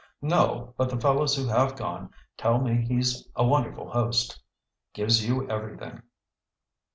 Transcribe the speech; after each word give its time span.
"No, 0.23 0.73
but 0.77 0.89
the 0.89 0.99
fellows 0.99 1.35
who 1.35 1.45
have 1.45 1.75
gone 1.75 2.09
tell 2.35 2.59
me 2.59 2.83
he's 2.87 3.29
a 3.35 3.45
wonderful 3.45 3.91
host. 3.91 4.41
Gives 4.95 5.23
you 5.27 5.47
everything." 5.47 6.01